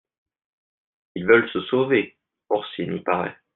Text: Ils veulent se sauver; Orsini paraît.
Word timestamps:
Ils 1.13 1.27
veulent 1.27 1.47
se 1.51 1.61
sauver; 1.67 2.17
Orsini 2.49 3.01
paraît. 3.01 3.37